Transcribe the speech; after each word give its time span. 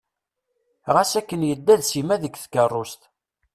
Ɣas 0.93 1.11
akken 1.19 1.41
yedda 1.47 1.73
d 1.79 1.81
Sima 1.85 2.15
deg 2.23 2.33
tkerrust. 2.37 3.01